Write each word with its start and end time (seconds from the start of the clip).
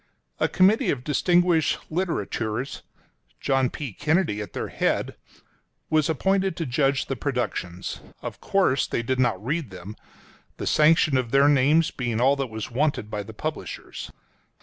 A 0.39 0.47
committee 0.49 0.89
of 0.89 1.03
distinguished 1.03 1.77
literateurs— 1.91 2.81
John 3.39 3.69
P. 3.69 3.93
Kennedy 3.93 4.41
at 4.41 4.53
their 4.53 4.69
head— 4.69 5.15
was 5.91 6.09
appointed 6.09 6.55
to 6.57 6.65
judge 6.65 7.05
the 7.05 7.15
productions. 7.15 7.99
Of 8.23 8.41
course 8.41 8.87
they 8.87 9.03
did 9.03 9.19
not 9.19 9.45
read 9.45 9.69
them— 9.69 9.95
the 10.57 10.65
sanction 10.65 11.17
of 11.17 11.29
their 11.29 11.47
names 11.47 11.91
being 11.91 12.19
all 12.19 12.35
that 12.37 12.49
was 12.49 12.71
wanted 12.71 13.11
by 13.11 13.21
the 13.21 13.35
publishers. 13.35 14.09